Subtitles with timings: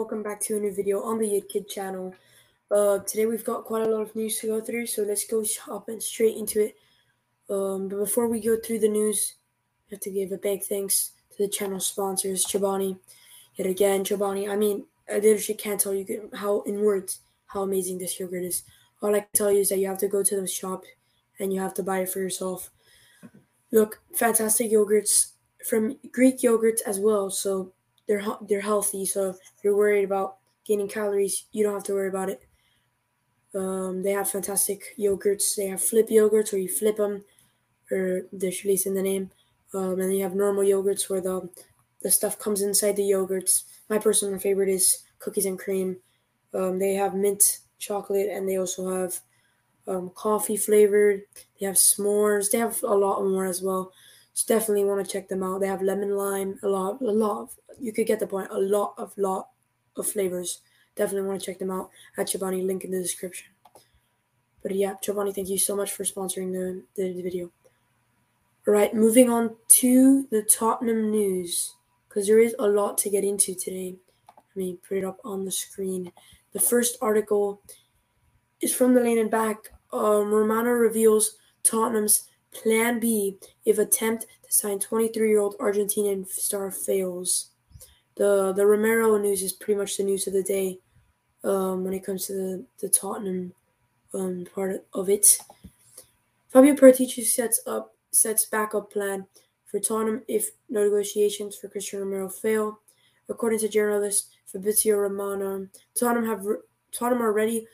[0.00, 2.14] welcome back to a new video on the Yid Kid channel.
[2.70, 5.44] Uh, today we've got quite a lot of news to go through, so let's go
[5.66, 6.76] hopping straight into it.
[7.50, 9.34] Um, but before we go through the news,
[9.90, 12.98] I have to give a big thanks to the channel sponsors, Chobani.
[13.56, 17.98] Yet again, Chobani, I mean, I literally can't tell you how, in words, how amazing
[17.98, 18.62] this yogurt is.
[19.02, 20.84] All I can tell you is that you have to go to the shop
[21.38, 22.70] and you have to buy it for yourself.
[23.70, 25.32] Look, fantastic yogurts
[25.68, 27.74] from Greek yogurts as well, so
[28.10, 29.06] they're they're healthy.
[29.06, 32.42] So if you're worried about gaining calories, you don't have to worry about it.
[33.54, 35.54] Um, they have fantastic yogurts.
[35.54, 37.24] They have flip yogurts where you flip them,
[37.88, 39.30] or there's release in the name.
[39.72, 41.48] Um, and you have normal yogurts where the
[42.02, 43.62] the stuff comes inside the yogurts.
[43.88, 45.98] My personal favorite is cookies and cream.
[46.52, 49.20] Um, they have mint chocolate, and they also have
[49.86, 51.22] um, coffee flavored.
[51.60, 52.50] They have s'mores.
[52.50, 53.92] They have a lot more as well.
[54.34, 55.60] So definitely want to check them out.
[55.60, 57.42] They have lemon lime, a lot, a lot.
[57.42, 58.48] Of, you could get the point.
[58.50, 59.48] A lot of lot
[59.96, 60.60] of flavors.
[60.96, 62.66] Definitely want to check them out at Chobani.
[62.66, 63.48] Link in the description.
[64.62, 67.50] But yeah, Chobani, thank you so much for sponsoring the, the, the video.
[68.66, 71.74] All right, moving on to the Tottenham news
[72.08, 73.96] because there is a lot to get into today.
[74.28, 76.12] Let me put it up on the screen.
[76.52, 77.62] The first article
[78.60, 79.70] is from the lane and back.
[79.92, 87.50] Um, Romano reveals Tottenham's Plan B if attempt to sign 23-year-old Argentinian star fails.
[88.16, 90.78] The the Romero news is pretty much the news of the day
[91.44, 93.52] um, when it comes to the, the Tottenham
[94.12, 95.38] um, part of it.
[96.48, 99.26] Fabio Paratici sets up sets backup plan
[99.66, 102.80] for Tottenham if no negotiations for Cristiano Romero fail.
[103.28, 106.44] According to journalist Fabrizio Romano, Tottenham have
[106.92, 107.66] Tottenham are ready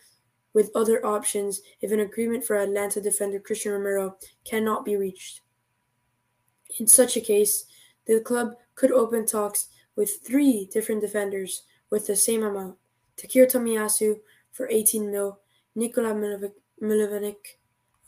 [0.56, 5.42] with other options if an agreement for Atalanta defender Christian Romero cannot be reached.
[6.80, 7.66] In such a case,
[8.06, 12.76] the club could open talks with three different defenders with the same amount.
[13.19, 14.14] Takir Tomiyasu
[14.50, 15.41] for 18 mil,
[15.75, 16.14] Nikola
[16.82, 17.34] Milovic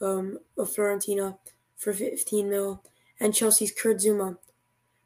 [0.00, 1.36] um, of Fiorentina
[1.76, 2.82] for 15 mil,
[3.20, 4.38] and Chelsea's Kurt Zouma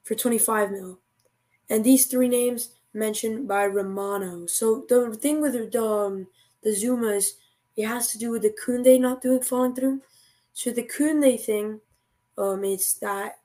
[0.05, 1.01] for 25 mil.
[1.69, 4.47] And these three names mentioned by Romano.
[4.47, 6.29] So the thing with the um,
[6.63, 7.33] the Zoumas,
[7.77, 10.03] it has to do with the Koundé not doing falling through.
[10.53, 11.81] So the Koundé thing,
[12.39, 13.39] um, it's that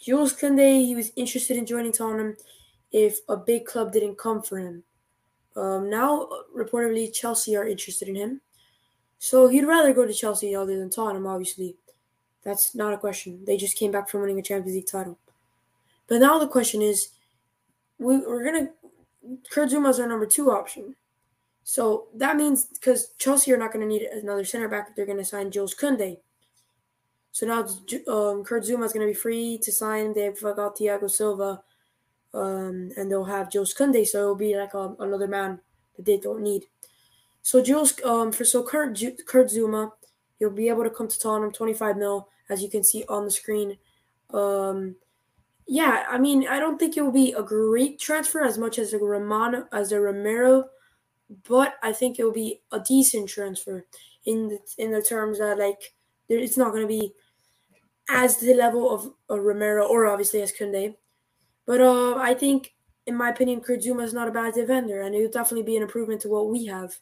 [0.00, 2.36] Jules Koundé he was interested in joining Tottenham
[2.92, 4.82] if a big club didn't come for him.
[5.56, 8.40] Um, now reportedly Chelsea are interested in him,
[9.18, 11.26] so he'd rather go to Chelsea other than Tottenham.
[11.26, 11.76] Obviously,
[12.42, 13.42] that's not a question.
[13.46, 15.18] They just came back from winning a Champions League title.
[16.08, 17.08] But now the question is,
[17.98, 18.70] we, we're gonna
[19.50, 20.94] Kurt Zouma's our number two option.
[21.68, 25.04] So that means because Chelsea are not going to need another center back if they're
[25.04, 26.18] going to sign Jules Koundé.
[27.32, 27.62] So now
[28.06, 30.14] um, Kurt Zouma is going to be free to sign.
[30.14, 31.64] They've got Thiago Silva,
[32.32, 34.06] um, and they'll have Jules Koundé.
[34.06, 35.58] So it'll be like a, um, another man
[35.96, 36.66] that they don't need.
[37.42, 39.90] So Jules, um, for so Kurt, Kurt Zouma,
[40.38, 43.30] he'll be able to come to Tottenham, 25 mil, as you can see on the
[43.32, 43.76] screen.
[44.30, 44.94] Um,
[45.66, 48.92] yeah, I mean, I don't think it will be a great transfer as much as
[48.92, 50.68] a Romano, as a Romero
[51.48, 53.86] but I think it'll be a decent transfer
[54.24, 55.94] in the in the terms that like
[56.28, 57.12] there, it's not going to be
[58.08, 60.96] as the level of Romero or obviously as Koundé,
[61.66, 62.74] but uh, I think
[63.06, 65.82] in my opinion, Kurt Zouma is not a bad defender, and it'll definitely be an
[65.82, 66.98] improvement to what we have.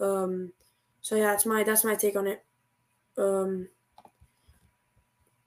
[0.00, 0.52] Um,
[1.00, 2.44] so yeah, that's my that's my take on it.
[3.18, 3.68] Um,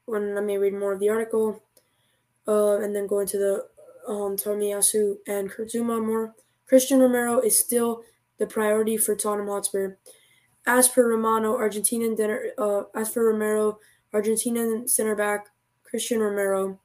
[0.05, 1.61] when let me read more of the article,
[2.47, 3.67] uh, and then go into the
[4.11, 6.35] um, Tomiyasu and Kurt Zouma more.
[6.67, 8.03] Christian Romero is still
[8.39, 9.97] the priority for Tottenham Hotspur.
[10.65, 13.79] As per Romano, Argentinian dinner, uh, as for Romero,
[14.13, 15.47] Argentinian center back
[15.83, 16.79] Christian Romero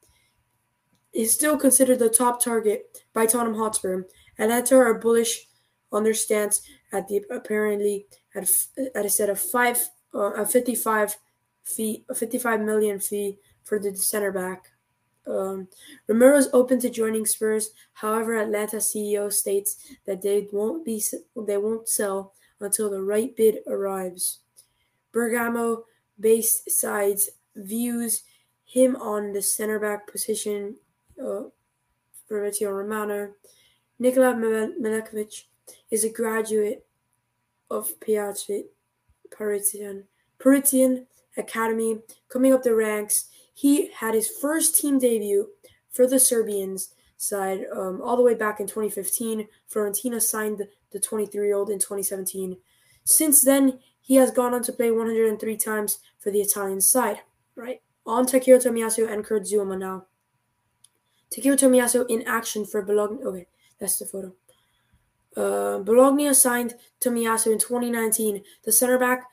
[1.12, 4.04] is still considered the top target by Tottenham Hotspur.
[4.38, 5.46] Atalanta are bullish
[5.90, 6.62] on their stance
[6.92, 8.48] at the apparently at,
[8.94, 11.16] at a set of five uh, a 55
[11.64, 14.71] fee a 55 million fee for the center back.
[15.26, 15.68] Um,
[16.08, 17.70] Romero is open to joining Spurs.
[17.94, 19.76] However, Atalanta CEO states
[20.06, 21.02] that they won't be
[21.36, 24.40] they won't sell until the right bid arrives.
[25.12, 28.22] Bergamo-based sides views
[28.64, 30.76] him on the center back position.
[31.22, 31.42] Uh,
[32.26, 33.32] Fabrizio Romano,
[33.98, 35.44] Nikola Milekovic
[35.90, 36.86] is a graduate
[37.70, 38.64] of Partizan
[40.38, 41.98] Partizan Academy,
[42.28, 45.48] coming up the ranks he had his first team debut
[45.90, 49.46] for the Serbians side um, all the way back in 2015.
[49.72, 52.56] Fiorentina signed the 23 year old in 2017.
[53.04, 57.20] Since then, he has gone on to play 103 times for the Italian side.
[57.54, 60.06] Right on Takiro Tomiyasu and Kurt Zouma now.
[61.30, 63.22] Takiro Tomiyasu in action for Bologna.
[63.24, 63.46] Okay,
[63.78, 64.34] that's the photo.
[65.36, 68.42] Uh, Bologna signed Tomiyasu in 2019.
[68.64, 69.24] The center back,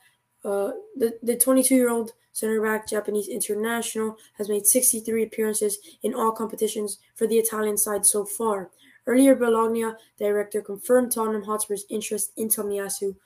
[0.44, 6.14] uh, the the 22 year old center back Japanese international has made 63 appearances in
[6.14, 8.70] all competitions for the Italian side so far.
[9.06, 13.16] Earlier, Bologna director confirmed Tottenham Hotspur's interest in Tomiyasu.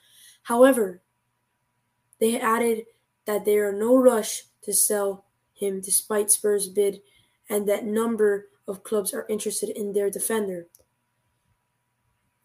[0.43, 1.01] However,
[2.19, 2.85] they added
[3.25, 7.01] that they are no rush to sell him despite Spurs' bid
[7.49, 10.67] and that number of clubs are interested in their defender.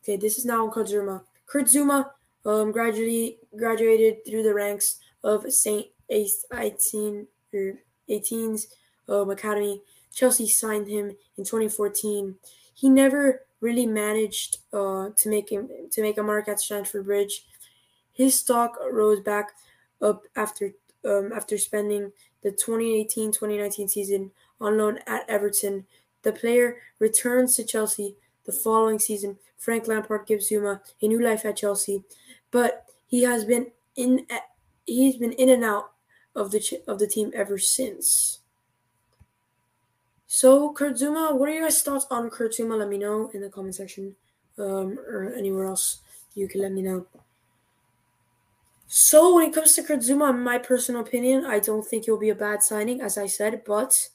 [0.03, 0.87] Okay, this is now on Kurt
[1.67, 2.11] Zouma.
[2.45, 5.87] Um, gradually graduated through the ranks of St.
[6.11, 7.75] 18 or
[8.09, 8.67] 18's
[9.09, 9.83] um, academy.
[10.13, 12.37] Chelsea signed him in 2014.
[12.75, 17.45] He never really managed uh, to make him to make a mark at Stamford Bridge.
[18.13, 19.53] His stock rose back
[20.03, 20.73] up after
[21.05, 22.13] um, after spending
[22.43, 25.87] the 2018-2019 season on loan at Everton.
[26.23, 29.39] The player returns to Chelsea the following season.
[29.59, 32.05] Frank Lampard gives Zouma a new life at Chelsea,
[32.51, 34.27] but he has been in
[34.87, 35.93] he's been in and out
[36.35, 38.41] of the of the team ever since.
[40.27, 42.79] So Kurt Zouma, what are your guys' thoughts on Kurt Zouma?
[42.79, 44.15] Let me know in the comment section,
[44.59, 46.01] um, or anywhere else
[46.35, 47.07] you can let me know.
[48.87, 52.19] So when it comes to Kurt Zouma, in my personal opinion, I don't think he'll
[52.19, 54.09] be a bad signing, as I said, but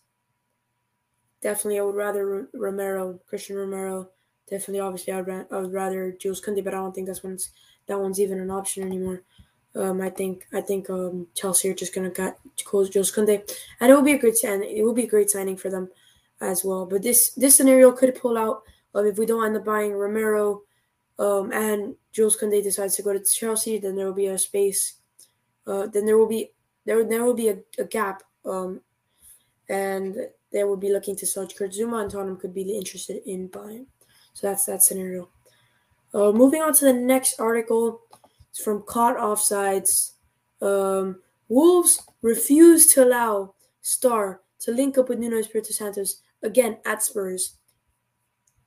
[1.41, 4.09] definitely I would rather Romero, Christian Romero.
[4.49, 7.49] Definitely, obviously, I would, I would rather Jules Koundé, but I don't think that's one's
[7.87, 9.23] that one's even an option anymore.
[9.75, 13.41] Um, I think I think um, Chelsea are just gonna cut close Jules Koundé,
[13.79, 14.75] and it will be a great signing.
[14.75, 15.89] It will be a great signing for them
[16.41, 16.85] as well.
[16.85, 18.63] But this this scenario could pull out
[18.93, 20.61] um, if we don't end up buying Romero,
[21.17, 24.95] um, and Jules Koundé decides to go to Chelsea, then there will be a space.
[25.67, 26.51] Uh, then there will be
[26.85, 28.79] there there will be a, a gap, um,
[29.69, 30.15] and
[30.51, 33.87] they will be looking to sell Kurt Zouma, and Tottenham could be interested in buying.
[34.35, 35.29] So that's that scenario.
[36.13, 38.01] Uh, moving on to the next article.
[38.49, 40.11] It's from Caught Offsides.
[40.61, 47.01] Um, Wolves refuse to allow Star to link up with Nuno Espirito Santos again at
[47.01, 47.55] Spurs.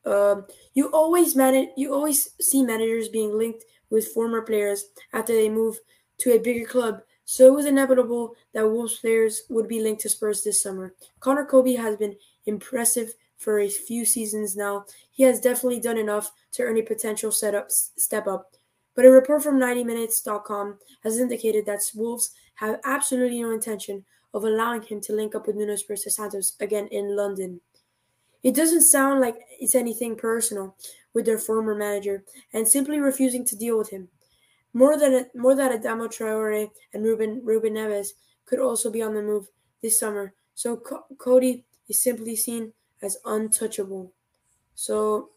[0.06, 1.68] Um, you always manage.
[1.76, 5.78] You always see managers being linked with former players after they move
[6.18, 7.02] to a bigger club.
[7.26, 10.94] So it was inevitable that Wolves players would be linked to Spurs this summer.
[11.20, 12.16] Conor Coady has been
[12.46, 14.84] impressive for a few seasons now.
[15.10, 18.52] He has definitely done enough to earn a potential setup step up.
[18.94, 24.04] But a report from 90minutes.com has indicated that Wolves have absolutely no intention
[24.34, 27.60] of allowing him to link up with Nuno Espirito Santos again in London.
[28.42, 30.76] It doesn't sound like it's anything personal
[31.14, 34.08] with their former manager and simply refusing to deal with him.
[34.72, 38.10] More than more than Adama Traore and Ruben Ruben Neves
[38.44, 39.48] could also be on the move
[39.82, 40.34] this summer.
[40.54, 44.12] So Co- Coady is simply seen as untouchable.
[44.74, 45.30] So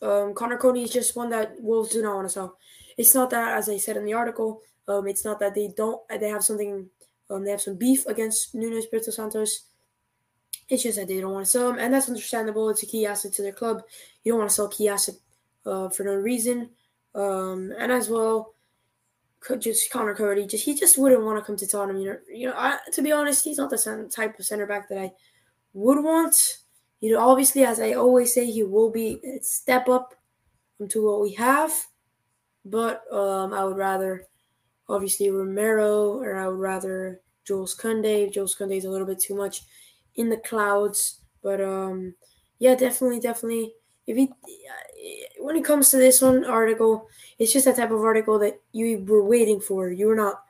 [0.00, 2.58] um, Conor Coady is just one that Wolves do not want to sell.
[2.96, 6.00] It's not that, as I said in the article, um, it's not that they don't
[6.08, 6.88] they have something
[7.30, 9.66] um, they have some beef against Nuno Espirito Santos.
[10.68, 12.68] It's just that they don't want to sell him, and that's understandable.
[12.68, 13.82] It's a key asset to their club.
[14.24, 15.14] You don't want to sell key asset
[15.66, 16.70] uh, for no reason.
[17.14, 18.54] Um, and as well,
[19.58, 21.98] just Conor Coady, just he just wouldn't want to come to Tottenham.
[21.98, 22.54] You know, you know.
[22.56, 25.12] I, to be honest, he's not the type of center back that I
[25.74, 26.34] would want.
[27.02, 30.14] You know, obviously, as I always say, he will be a step up
[30.88, 31.72] to what we have,
[32.64, 34.26] but um, I would rather
[34.88, 38.32] obviously Romero, or I would rather Jules Koundé.
[38.32, 39.62] Jules Koundé is a little bit too much
[40.16, 42.14] in the clouds, but um,
[42.60, 43.74] yeah, definitely, definitely.
[44.06, 44.30] If he,
[45.38, 49.04] when it comes to this one article, it's just that type of article that you
[49.06, 49.90] were waiting for.
[49.90, 50.42] You were not,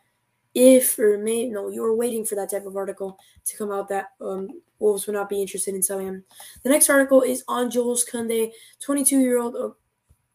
[0.54, 3.88] if or may no, you were waiting for that type of article to come out
[3.88, 6.24] that um, Wolves would not be interested in selling him.
[6.62, 9.56] The next article is on Jules Koundé, 22 year old.
[9.56, 9.76] Oh,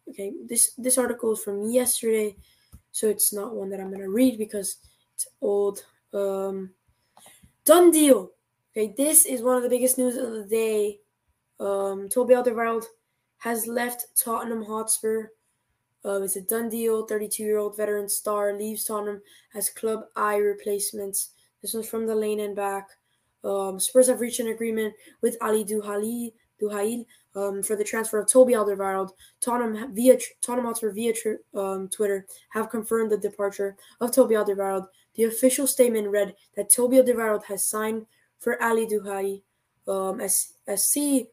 [0.10, 2.36] okay, this this article is from yesterday
[2.98, 4.78] so it's not one that I'm gonna read because
[5.14, 5.86] it's old.
[6.16, 6.72] Um,
[7.64, 8.32] done deal.
[8.72, 11.00] Okay, this is one of the biggest news of the day.
[11.60, 12.86] Um, Toby Alderweireld
[13.38, 15.28] has left Tottenham Hotspur.
[16.08, 17.06] Uh, it's a done deal.
[17.06, 19.22] 32-year-old veteran star leaves Tottenham
[19.54, 21.32] as club eye replacements.
[21.62, 22.88] This one's from the lane and back.
[23.44, 28.28] Um, Spurs have reached an agreement with Ali Duhali, Duhail um, for the transfer of
[28.28, 29.12] Toby Alderweireld.
[29.42, 31.14] Tottenham via Tottenham Hotspur via
[31.54, 34.88] um, Twitter have confirmed the departure of Toby Alderweireld.
[35.16, 38.06] The official statement read that Toby Alderweireld has signed
[38.40, 39.42] for Ali Duhail
[39.88, 41.28] um, as SC.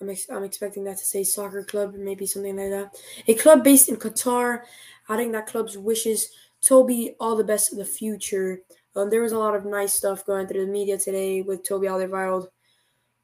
[0.00, 2.96] I'm, ex- I'm expecting that to say soccer club, maybe something like that.
[3.26, 4.62] A club based in Qatar,
[5.08, 6.30] adding that club's wishes.
[6.60, 8.60] Toby, all the best in the future.
[8.96, 11.86] Um, there was a lot of nice stuff going through the media today with Toby
[11.86, 12.48] Alderweireld.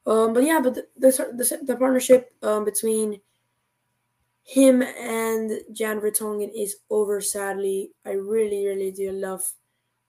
[0.06, 3.20] Um, but yeah, but the the, the, partnership um, between
[4.44, 7.20] him and Jan Vertonghen is over.
[7.20, 9.42] Sadly, I really, really do love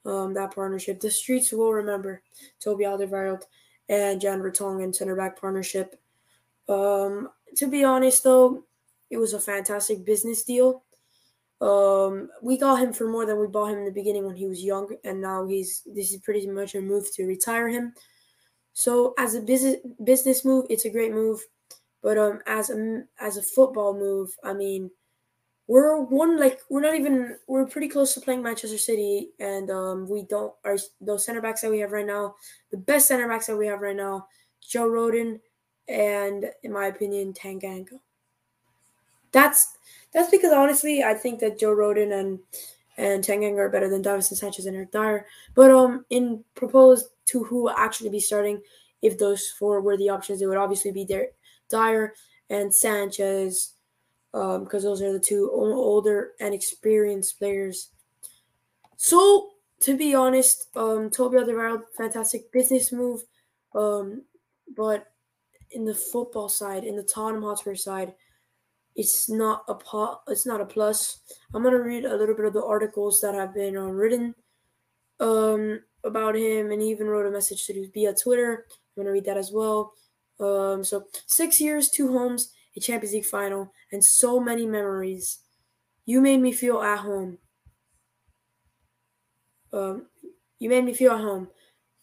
[0.06, 1.00] um, that partnership.
[1.00, 2.22] The streets will remember
[2.60, 3.44] Toby Alderweireld
[3.88, 6.00] and Jan Vertonghen center back partnership.
[6.68, 8.64] Um, to be honest, though,
[9.10, 10.84] it was a fantastic business deal.
[11.62, 14.48] Um, we got him for more than we bought him in the beginning when he
[14.48, 17.94] was young, and now he's this is pretty much a move to retire him.
[18.74, 21.40] So as a business business move, it's a great move,
[22.04, 24.92] but um, as a as a football move, I mean,
[25.68, 30.10] we're one like we're not even we're pretty close to playing Manchester City, and um,
[30.10, 32.36] we don't our those center backs that we have right now,
[32.72, 34.28] the best center backs that we have right now,
[34.62, 35.40] Joe Rodon,
[35.88, 38.00] and in my opinion, Tanganga.
[39.32, 39.78] That's
[40.14, 42.40] that's because honestly, I think that Joe Rodon and
[42.98, 45.26] and Tanganga are better than Davinson Sanchez and Eric Dier.
[45.54, 48.62] But um, in proposed to who actually be starting,
[49.02, 51.28] if those four were the options, it would obviously be there,
[51.70, 52.14] Dier
[52.50, 53.74] and Sanchez,
[54.32, 57.90] because um, those are the two older and experienced players.
[58.98, 59.50] So
[59.82, 63.24] to be honest, um, Toby Alderweireld, fantastic business move,
[63.74, 64.24] um,
[64.76, 65.12] but
[65.72, 68.14] in the football side, in the Tottenham Hotspur side,
[68.96, 71.20] it's not a po- it's not a plus.
[71.54, 74.34] I'm gonna read a little bit of the articles that have been um, written
[75.20, 78.66] um, about him, and he even wrote a message to via Twitter.
[78.72, 79.94] I'm gonna read that as well.
[80.40, 85.40] Um, so six years, two homes, a Champions League final, and so many memories.
[86.06, 87.38] You made me feel at home.
[89.74, 90.08] Um,
[90.60, 91.50] you made me feel at home.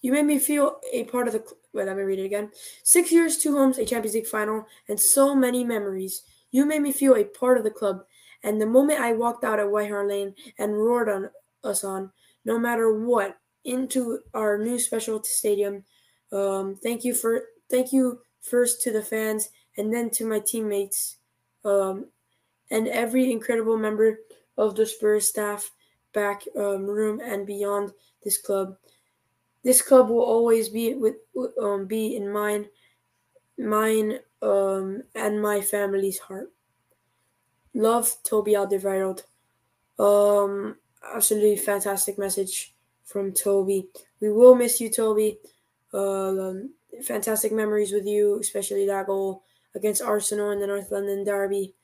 [0.03, 1.45] You made me feel a part of the.
[1.73, 2.51] Wait, let me read it again.
[2.83, 6.23] Six years, two homes, a Champions League final, and so many memories.
[6.51, 8.05] You made me feel a part of the club,
[8.43, 11.31] and the moment I walked out at White Hart Lane and roared on
[11.65, 12.11] us on,
[12.45, 15.85] no matter what, into our new special stadium.
[16.33, 21.17] Um, thank you for thank you first to the fans and then to my teammates
[21.65, 22.07] um,
[22.71, 24.19] and every incredible member
[24.59, 25.71] of the Spurs staff,
[26.13, 28.77] back um, room and beyond this club.
[29.65, 31.17] This club will always be with
[31.61, 32.69] um, be in mind,
[33.59, 36.53] mine um, and my family's heart.
[37.75, 39.23] Love Toby Alderweireld.
[39.99, 40.77] Um,
[41.15, 43.89] absolutely fantastic message from Toby.
[44.21, 45.39] We will miss you, Toby.
[45.95, 46.71] Uh, um,
[47.03, 51.75] fantastic memories with you, especially that goal against Arsenal in the North London Derby.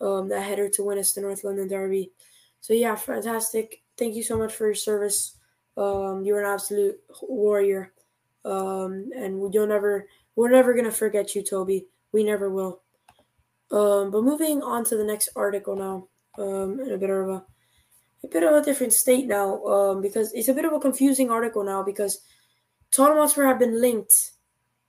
[0.00, 2.12] Um, that header to win us the North London Derby.
[2.60, 3.82] So yeah, fantastic.
[3.96, 5.35] Thank you so much for your service.
[5.76, 7.92] Um, you're an absolute warrior.
[8.44, 11.86] Um, and we don't ever, we're never gonna forget you, Toby.
[12.12, 12.82] We never will.
[13.70, 16.08] Um, but moving on to the next article now,
[16.42, 17.44] um, in a bit of a,
[18.24, 21.30] a bit of a different state now, um, because it's a bit of a confusing
[21.30, 22.20] article now because
[22.90, 24.14] Tottenham Hotspur have been linked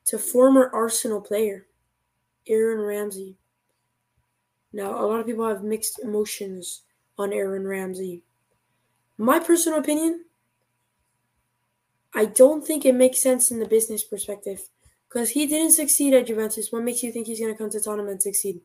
[0.05, 1.67] to former Arsenal player
[2.47, 3.35] Aaron Ramsey.
[4.73, 6.83] Now, a lot of people have mixed emotions
[7.17, 8.23] on Aaron Ramsey.
[9.17, 10.25] My personal opinion,
[12.17, 14.59] I don't think it makes sense in the business perspective.
[15.07, 16.71] Because he didn't succeed at Juventus.
[16.71, 18.59] What makes you think he's going to come to Tottenham and succeed?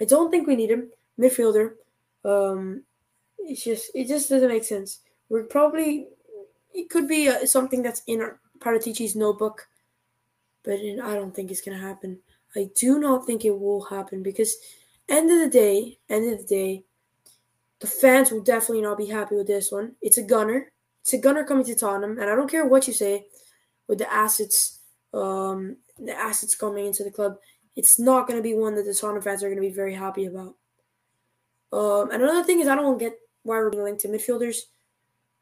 [0.00, 0.90] I don't think we need him.
[1.20, 1.74] Midfielder.
[2.24, 2.82] Um,
[3.38, 5.00] it's just it just doesn't make sense.
[5.28, 6.08] We're probably
[6.74, 9.68] it could be uh, something that's in our Paratici's notebook,
[10.64, 12.18] but in, I don't think it's going to happen.
[12.56, 14.56] I do not think it will happen because
[15.08, 16.84] end of the day, end of the day,
[17.78, 19.92] the fans will definitely not be happy with this one.
[20.02, 20.72] It's a gunner.
[21.06, 23.26] It's a gunner coming to Tottenham, and I don't care what you say
[23.86, 24.80] with the assets
[25.14, 27.36] um, the assets coming into the club,
[27.76, 29.94] it's not going to be one that the Tottenham fans are going to be very
[29.94, 30.56] happy about.
[31.72, 34.56] Um, and another thing is, I don't get why we're being linked to midfielders.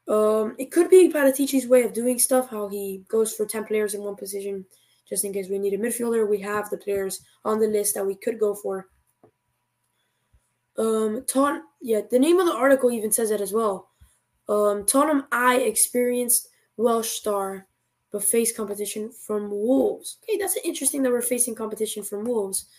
[0.07, 3.95] Um, it could be Paratici's way of doing stuff, how he goes for 10 players
[3.95, 4.67] in one position,
[5.09, 6.29] just in case we need a midfielder.
[6.29, 8.87] We have the players on the list that we could go for.
[10.77, 13.89] Um, Ton, yeah, the name of the article even says that as well.
[14.47, 17.67] Um, Tottenham I experienced Welsh star
[18.11, 20.19] but face competition from Wolves.
[20.23, 22.69] Okay, that's interesting that we're facing competition from Wolves.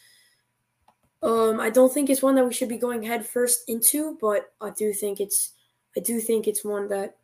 [1.22, 4.52] Um, I don't think it's one that we should be going head first into, but
[4.62, 5.52] I do think it's
[5.94, 7.16] I do think it's one that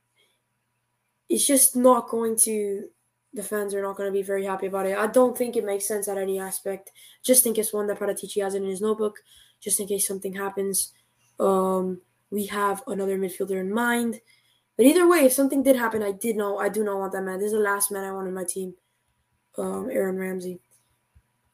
[1.31, 2.89] it's just not going to
[3.33, 4.99] the fans are not going to be very happy about it.
[4.99, 6.91] I don't think it makes sense at any aspect.
[7.23, 9.17] Just think it's one that Paratici has in his notebook,
[9.59, 10.93] just in case something happens.
[11.41, 14.21] Um, we have another midfielder in mind.
[14.77, 17.23] But either way, if something did happen, I did know I do not want that
[17.23, 17.39] man.
[17.39, 18.75] This is the last man I want in my team.
[19.59, 20.61] Um, Aaron Ramsey.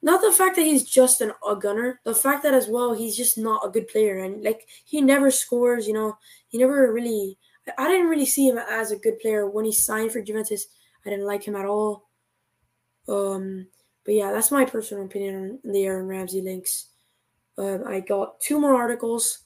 [0.01, 3.17] Not the fact that he's just an, a gunner, the fact that as well he's
[3.17, 5.89] just not a good player and like he never scores.
[5.89, 6.17] You know,
[6.47, 7.37] he never really.
[7.77, 10.69] I didn't really see him as a good player when he signed for Juventus.
[11.05, 12.09] I didn't like him at all.
[13.09, 13.67] Um,
[14.05, 16.87] but yeah, that's my personal opinion on the Aaron Ramsey links.
[17.59, 19.41] Um, I got two more articles,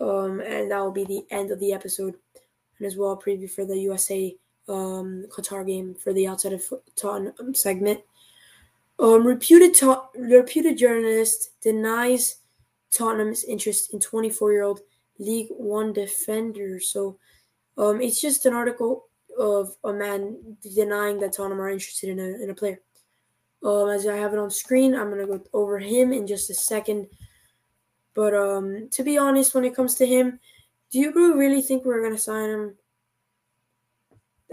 [0.00, 2.14] um, and that will be the end of the episode,
[2.78, 4.36] and as well a preview for the USA
[4.68, 6.62] um, Qatar game for the outside of
[6.96, 8.00] Tottenham segment.
[8.98, 12.36] Um, reputed to- reputed journalist denies
[12.92, 14.80] Tottenham's interest in 24 year old
[15.18, 16.80] League One defender.
[16.80, 17.18] So
[17.76, 19.06] um, it's just an article
[19.38, 22.80] of a man denying that Tottenham are interested in a, in a player.
[23.64, 26.50] Um, as I have it on screen, I'm going to go over him in just
[26.50, 27.08] a second.
[28.14, 30.38] But um, to be honest, when it comes to him,
[30.90, 32.74] do you really think we're to sign him?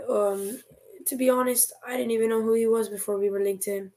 [0.10, 0.60] Um,
[1.06, 3.72] to be honest, I didn't even know who he was before we were linked to
[3.72, 3.91] him.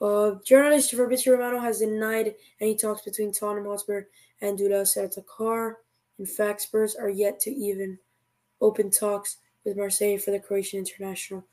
[0.00, 4.04] Uh, journalist Fabrizio Romano has denied any talks between Tottenham Hotspur
[4.40, 5.78] and Duje Ćaleta-Car.
[6.18, 7.98] In fact, Spurs are yet to even
[8.60, 11.44] open talks with Marseille for the Croatian international.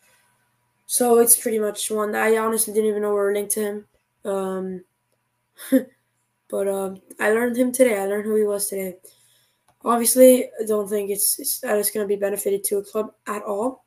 [0.88, 2.16] So it's pretty much one.
[2.16, 3.86] I honestly didn't even know we were linked to him.
[4.26, 4.84] Um,
[6.50, 8.00] but uh, I learned him today.
[8.00, 8.98] I learned who he was today.
[9.86, 13.14] Obviously, I don't think it's, it's that it's going to be benefited to a club
[13.28, 13.86] at all.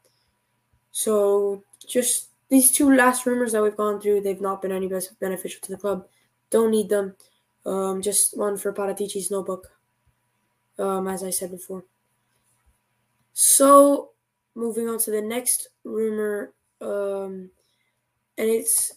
[0.93, 4.89] So just these two last rumors that we've gone through, they've not been any
[5.21, 6.07] beneficial to the club.
[6.51, 7.15] Don't need them.
[7.65, 9.69] Um, just one for Paratici's notebook,
[10.79, 11.85] um, as I said before.
[13.33, 14.11] So,
[14.55, 17.51] moving on to the next rumor, um,
[18.37, 18.93] and it's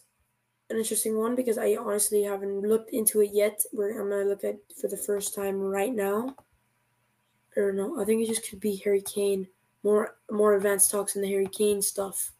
[0.69, 3.61] an interesting one because I honestly haven't looked into it yet.
[3.71, 6.35] Where I'm gonna look at for the first time right now.
[7.55, 9.47] Or no, I think it just could be Harry Kane.
[9.83, 12.31] More more advanced talks in the Harry Kane stuff.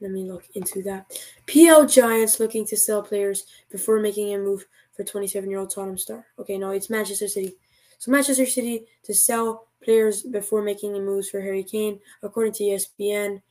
[0.00, 1.16] Let me look into that.
[1.46, 4.66] PL Giants looking to sell players before making a move
[4.96, 6.26] for 27 year old Tottenham star.
[6.38, 7.56] Okay, no, it's Manchester City.
[7.98, 12.00] So Manchester City to sell players before making moves for Harry Kane.
[12.22, 13.42] According to ESPN,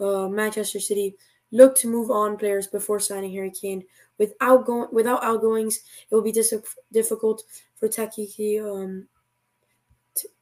[0.00, 1.16] uh, Manchester City
[1.50, 3.84] look to move on players before signing Harry Kane.
[4.18, 5.80] Without going, without outgoings,
[6.10, 6.54] it will be dis-
[6.92, 7.42] difficult
[7.76, 9.06] for Txiki, um,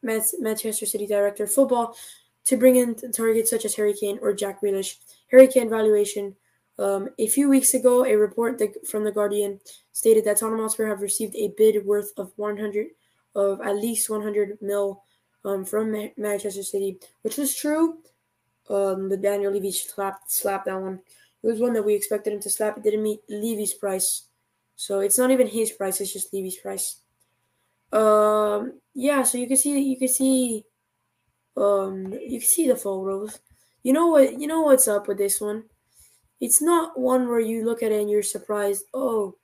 [0.02, 1.96] Manchester City director of football,
[2.44, 4.96] to bring in targets such as Harry Kane or Jack Grealish.
[5.30, 6.34] Harry Kane valuation.
[6.78, 9.60] Um, a few weeks ago, a report that, from the Guardian
[9.92, 12.88] stated that Tottenham Hotspur have received a bid worth of 100
[13.34, 15.02] of at least 100 mil
[15.44, 17.98] um, from Ma- Manchester City, which was true.
[18.68, 21.00] Um, but Daniel Levy slapped slapped that one.
[21.42, 22.76] It was one that we expected him to slap.
[22.76, 24.26] It didn't meet Levy's price,
[24.74, 26.00] so it's not even his price.
[26.00, 27.00] It's just Levy's price.
[27.92, 29.22] Um, yeah.
[29.22, 30.64] So you can see you can see,
[31.56, 33.38] um, you can see the photos.
[33.82, 34.40] You know what?
[34.40, 35.64] You know what's up with this one.
[36.40, 38.84] It's not one where you look at it and you're surprised.
[38.92, 39.36] Oh,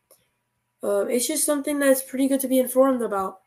[0.82, 3.40] uh, it's just something that's pretty good to be informed about.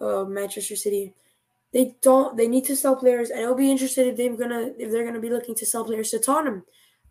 [0.00, 1.14] Uh, Manchester City,
[1.76, 2.38] they don't.
[2.38, 5.20] They need to sell players, and I'll be interested if they're gonna if they're gonna
[5.20, 6.64] be looking to sell players to Tottenham.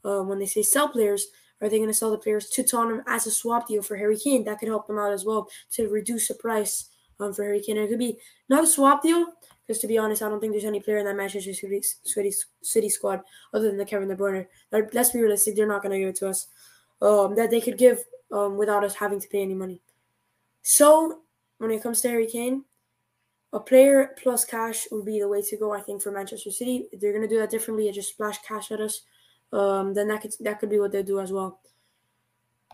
[0.03, 1.27] Uh, when they say sell players,
[1.61, 4.43] are they to sell the players to Tottenham as a swap deal for Harry Kane?
[4.43, 7.77] That could help them out as well to reduce the price um, for Harry Kane.
[7.77, 8.17] It could be
[8.49, 9.27] not a swap deal,
[9.67, 12.33] because to be honest, I don't think there's any player in that Manchester City, City,
[12.63, 13.21] City squad
[13.53, 14.47] other than the Kevin De Bruyne.
[14.71, 16.47] Let's be realistic; they're not to give it to us.
[17.03, 19.79] Um, that they could give um, without us having to pay any money.
[20.63, 21.19] So
[21.59, 22.63] when it comes to Harry Kane,
[23.55, 25.73] a player plus cash would be the way to go.
[25.73, 28.37] I think for Manchester City, if they're going to do that differently and just splash
[28.45, 29.03] cash at us,
[29.53, 31.61] um, then that could that could be what they do as well.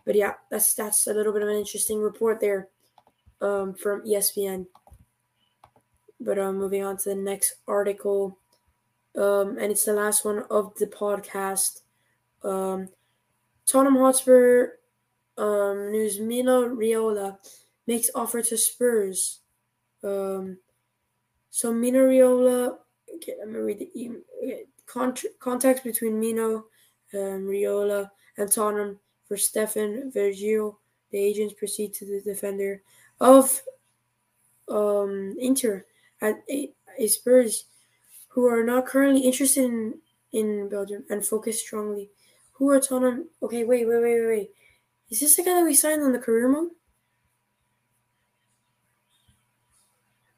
[0.06, 2.70] But yeah, that's that's a little bit of an interesting report there
[3.42, 4.66] um, from ESPN.
[6.20, 8.40] But um, moving on to the next article,
[9.16, 11.82] um, and it's the last one of the podcast.
[12.44, 12.90] Um,
[13.68, 14.80] Tottenham Hotspur
[15.38, 17.38] um, news: Mino Raiola
[17.86, 19.42] makes offer to Spurs.
[20.04, 20.58] Um,
[21.52, 22.78] so Mino Raiola.
[23.18, 24.22] Okay, let me read the email.
[24.42, 24.64] Okay.
[24.88, 26.66] Cont- contacts between Mino
[27.14, 30.80] um, Raiola and Tottenham for Stefan Virgil.
[31.12, 32.82] The agents proceed to the defender
[33.20, 33.62] of
[34.70, 35.86] um, Inter
[36.22, 37.66] at a, a Spurs
[38.30, 40.00] who are not currently interested in,
[40.32, 42.10] in Belgium and focus strongly.
[42.54, 43.28] Who are Tottenham?
[43.44, 44.50] Okay, wait, wait, wait, wait, wait.
[45.10, 46.70] Is this the guy that we signed on the career mode?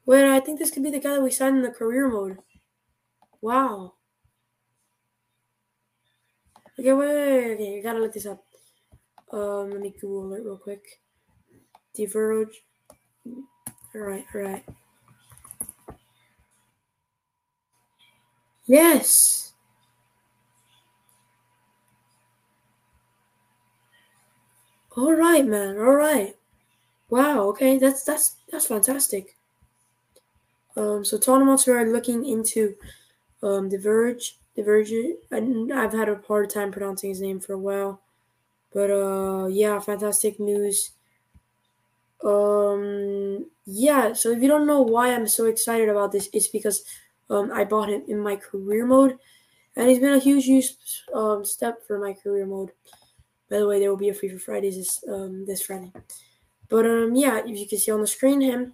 [0.06, 2.38] Wait, I think this could be the guy that we signed in the career mode.
[3.40, 3.94] Wow.
[6.78, 8.44] Okay, wait, wait, wait, okay, you gotta look this up.
[9.32, 10.84] Um, let me Google it real quick.
[11.94, 12.64] Diverge.
[13.94, 14.64] Alright, alright.
[18.66, 19.52] Yes.
[24.96, 25.76] All right, man.
[25.76, 26.36] All right.
[27.10, 27.48] Wow.
[27.50, 29.33] Okay, that's that's that's fantastic.
[30.76, 32.74] Um, so Hotspur are looking into
[33.42, 34.92] um the Verge, the Verge.
[35.30, 38.00] And I've had a hard time pronouncing his name for a while,
[38.72, 40.92] but uh, yeah, fantastic news.
[42.24, 44.14] Um, yeah.
[44.14, 46.84] So if you don't know why I'm so excited about this, it's because
[47.30, 49.18] um, I bought him in my career mode,
[49.76, 52.70] and he's been a huge use um, step for my career mode.
[53.50, 55.92] By the way, there will be a free for Fridays this um, this Friday.
[56.68, 58.72] But um, yeah, if you can see on the screen, him,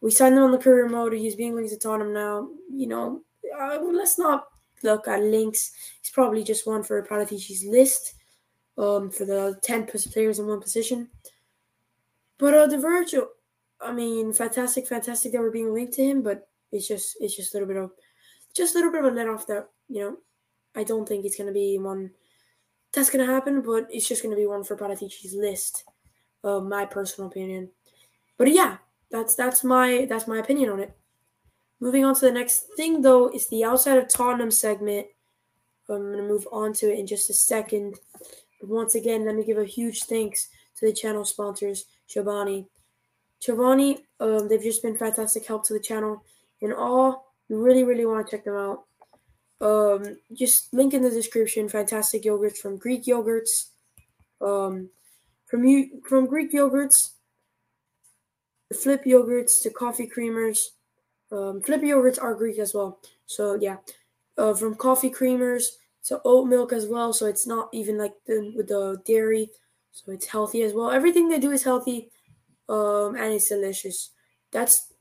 [0.00, 1.12] we signed him on the career mode.
[1.14, 2.48] He's being linked to Tottenham now.
[2.70, 3.22] You know,
[3.58, 4.48] uh, let's not
[4.82, 5.72] look at links.
[6.02, 8.14] He's probably just one for Paratici's list
[8.78, 11.08] um, for the 10 players in one position.
[12.38, 13.28] But uh, the Virgil,
[13.80, 17.54] I mean, fantastic, fantastic that we're being linked to him, but it's just it's just
[17.54, 17.92] a little bit of
[18.54, 20.16] just a little bit of a let off that, you know,
[20.74, 22.10] I don't think it's gonna be one
[22.92, 25.84] that's gonna happen, but it's just gonna be one for Paratici's list.
[26.44, 27.70] Uh, my personal opinion.
[28.36, 28.76] But yeah,
[29.10, 30.96] that's that's my that's my opinion on it.
[31.80, 35.06] Moving on to the next thing though is the outside of Tottenham segment.
[35.88, 37.96] I'm gonna move on to it in just a second.
[38.60, 42.66] But once again, let me give a huge thanks to the channel sponsors, Chobani.
[43.40, 46.22] Chobani, um, they've just been fantastic help to the channel.
[46.60, 48.84] In all, you really, really want to check them out.
[49.60, 51.68] Um, just link in the description.
[51.68, 53.68] Fantastic yogurts from Greek yogurts.
[54.40, 54.90] Um,
[55.46, 57.12] from you from Greek yogurts,
[58.74, 60.58] flip yogurts to coffee creamers.
[61.32, 63.00] Um, flip yogurts are Greek as well.
[63.26, 63.76] So yeah,
[64.38, 65.64] uh, from coffee creamers
[66.04, 67.12] to oat milk as well.
[67.12, 69.50] So it's not even like the with the dairy.
[69.92, 70.90] So it's healthy as well.
[70.90, 72.10] Everything they do is healthy,
[72.68, 74.10] um, and it's delicious.
[74.52, 74.92] That's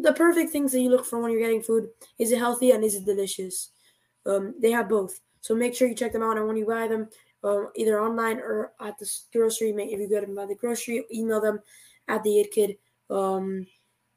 [0.00, 1.88] the perfect things that you look for when you're getting food.
[2.18, 3.70] Is it healthy and is it delicious?
[4.24, 5.20] Um, they have both.
[5.40, 6.36] So make sure you check them out.
[6.36, 7.08] And when you buy them,
[7.44, 11.40] um, either online or at the grocery, if you get them by the grocery, email
[11.40, 11.60] them
[12.08, 12.76] at the Kid.
[13.10, 13.66] Um,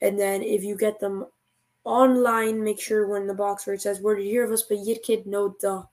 [0.01, 1.25] and then if you get them
[1.83, 4.63] online, make sure when the box where it says "Where did you hear of us?"
[4.63, 5.83] but Yid Kid, no duh.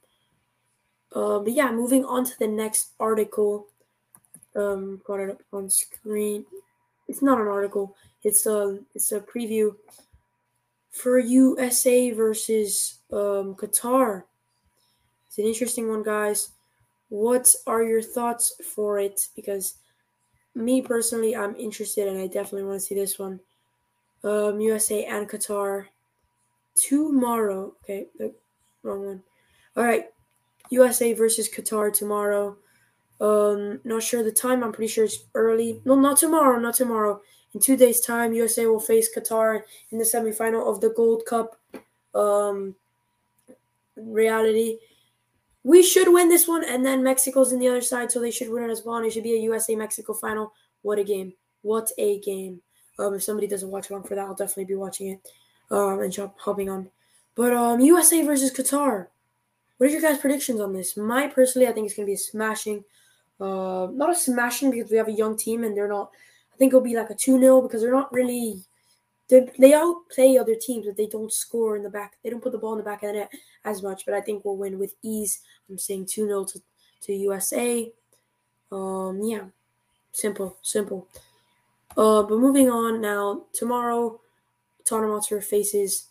[1.14, 3.68] Uh, but yeah, moving on to the next article.
[4.54, 6.44] Um, got it up on screen.
[7.08, 7.96] It's not an article.
[8.22, 9.74] It's a it's a preview
[10.90, 14.24] for USA versus um, Qatar.
[15.26, 16.50] It's an interesting one, guys.
[17.08, 19.28] What are your thoughts for it?
[19.36, 19.74] Because
[20.56, 23.40] me personally, I'm interested and I definitely want to see this one.
[24.24, 25.86] Um, USA and Qatar
[26.74, 27.74] tomorrow.
[27.84, 28.06] Okay,
[28.82, 29.22] wrong one.
[29.76, 30.06] All right,
[30.70, 32.56] USA versus Qatar tomorrow.
[33.20, 34.64] Um, not sure the time.
[34.64, 35.80] I'm pretty sure it's early.
[35.84, 36.58] No, not tomorrow.
[36.58, 37.20] Not tomorrow.
[37.54, 41.58] In two days' time, USA will face Qatar in the semifinal of the Gold Cup.
[42.14, 42.74] Um,
[43.96, 44.78] reality.
[45.66, 48.50] We should win this one, and then Mexico's in the other side, so they should
[48.50, 48.98] win it as well.
[48.98, 50.52] And it should be a USA Mexico final.
[50.82, 51.32] What a game!
[51.62, 52.62] What a game!
[53.00, 55.28] Um, if somebody doesn't watch along for that, I'll definitely be watching it.
[55.72, 56.88] Um, and hopping on.
[57.34, 59.08] But um, USA versus Qatar.
[59.78, 60.96] What are your guys' predictions on this?
[60.96, 62.84] My personally, I think it's gonna be a smashing.
[63.40, 66.12] Uh, not a smashing because we have a young team and they're not.
[66.54, 68.62] I think it'll be like a two 0 because they're not really.
[69.28, 72.16] They they outplay other teams, but they don't score in the back.
[72.22, 73.32] They don't put the ball in the back of the net
[73.64, 74.04] as much.
[74.04, 75.40] But I think we'll win with ease.
[75.68, 76.60] I'm saying two 0 to
[77.02, 77.92] to USA.
[78.70, 79.44] Um, yeah,
[80.12, 81.08] simple, simple.
[81.96, 83.46] Uh, but moving on now.
[83.52, 84.20] Tomorrow,
[84.84, 86.08] Tottenham Hotspur faces.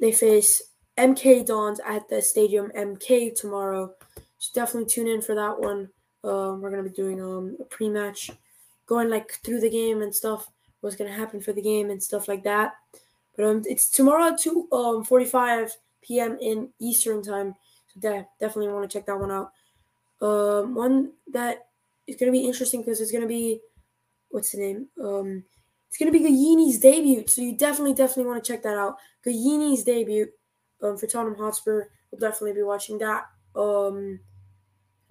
[0.00, 0.62] They face
[0.98, 3.94] MK Dons at the Stadium MK tomorrow.
[4.38, 5.88] So definitely tune in for that one.
[6.24, 8.30] Um, we're gonna be doing um, a pre-match,
[8.86, 10.51] going like through the game and stuff.
[10.82, 12.74] What's gonna happen for the game and stuff like that.
[13.34, 16.36] But um, it's tomorrow at two um 45 p.m.
[16.40, 17.54] in Eastern time.
[17.88, 19.52] So de- definitely want to check that one out.
[20.20, 21.68] Um, one that
[22.06, 23.60] is gonna be interesting because it's gonna be
[24.28, 24.88] what's the name?
[25.02, 25.44] Um,
[25.88, 27.26] it's gonna be Gollini's debut.
[27.26, 28.96] So you definitely definitely want to check that out.
[29.24, 30.26] Gollini's debut
[30.82, 31.86] um, for Tottenham Hotspur.
[32.10, 33.24] We'll definitely be watching that.
[33.54, 34.20] Um,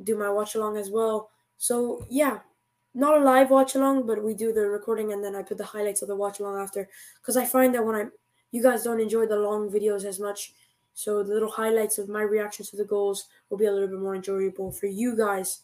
[0.04, 1.30] do my watch along as well.
[1.58, 2.40] So yeah,
[2.94, 5.66] not a live watch along, but we do the recording and then I put the
[5.66, 6.90] highlights of the watch along after.
[7.22, 8.06] Because I find that when I,
[8.52, 10.54] you guys don't enjoy the long videos as much,
[10.94, 14.00] so the little highlights of my reactions to the goals will be a little bit
[14.00, 15.62] more enjoyable for you guys.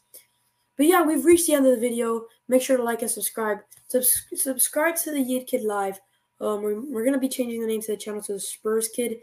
[0.78, 2.26] But yeah, we've reached the end of the video.
[2.48, 3.60] Make sure to like and subscribe.
[3.88, 6.00] Subs- subscribe to the Yid Kid Live.
[6.40, 9.18] Um, we're, we're gonna be changing the name to the channel to the Spurs Kid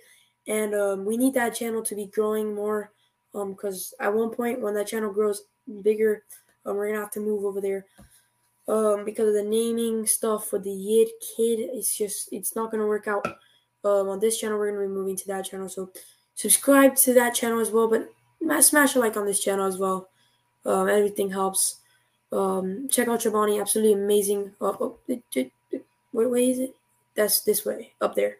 [0.46, 2.92] and um, we need that channel to be growing more
[3.34, 5.42] Um, because at one point when that channel grows
[5.82, 6.24] bigger
[6.66, 7.86] um, we're gonna have to move over there.
[8.66, 12.86] Um, because of the naming stuff with the yid kid it's just it's not gonna
[12.86, 13.26] work out.
[13.84, 15.68] Um, on this channel we're gonna be moving to that channel.
[15.68, 15.90] So
[16.34, 18.08] subscribe to that channel as well but
[18.62, 20.08] smash a like on this channel as well.
[20.64, 21.80] Um, everything helps.
[22.32, 24.52] Um, check out Chobani absolutely amazing.
[24.60, 26.74] Oh, oh, it, it, it, what way is it?
[27.14, 28.38] That's this way up there.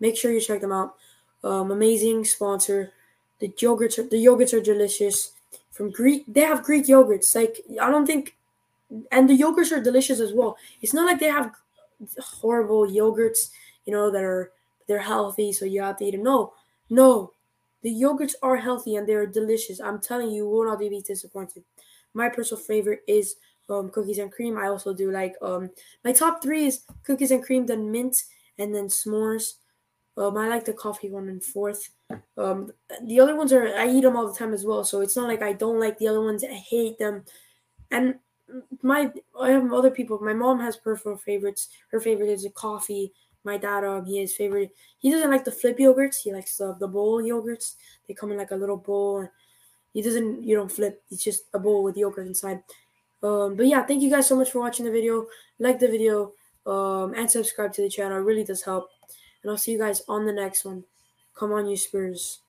[0.00, 0.96] Make sure you check them out.
[1.44, 2.92] Um, amazing sponsor.
[3.38, 5.32] The yogurts are the yogurts are delicious.
[5.78, 7.36] From Greek, they have Greek yogurts.
[7.36, 8.36] Like I don't think
[9.12, 10.56] and the yogurts are delicious as well.
[10.82, 11.54] It's not like they have
[12.18, 13.50] horrible yogurts,
[13.84, 14.50] you know, that are
[14.88, 16.24] they're healthy, so you have to eat them.
[16.24, 16.52] No,
[16.90, 17.32] no,
[17.82, 19.80] the yogurts are healthy and they're delicious.
[19.80, 21.62] I'm telling you, you will not be disappointed.
[22.12, 23.36] My personal favorite is
[23.70, 24.58] um, cookies and cream.
[24.58, 25.70] I also do like um,
[26.04, 28.24] my top three is cookies and cream, then mint,
[28.58, 29.54] and then s'mores.
[30.18, 31.90] Um, I like the coffee one in fourth.
[32.36, 32.72] Um,
[33.04, 35.28] the other ones are I eat them all the time as well, so it's not
[35.28, 36.42] like I don't like the other ones.
[36.42, 37.24] I hate them,
[37.92, 38.16] and
[38.82, 40.18] my I have other people.
[40.18, 41.68] My mom has personal favorites.
[41.92, 43.12] Her favorite is a coffee.
[43.44, 44.72] My dad, um, he has favorite.
[44.98, 46.16] He doesn't like the flip yogurts.
[46.16, 47.76] He likes the the bowl yogurts.
[48.08, 49.28] They come in like a little bowl.
[49.94, 50.42] He doesn't.
[50.42, 51.00] You don't flip.
[51.12, 52.62] It's just a bowl with yogurt inside.
[53.22, 55.26] Um, but yeah, thank you guys so much for watching the video.
[55.60, 56.32] Like the video,
[56.66, 58.18] um, and subscribe to the channel.
[58.18, 58.90] It really does help.
[59.42, 60.84] And I'll see you guys on the next one.
[61.34, 62.40] Come on, you Spurs.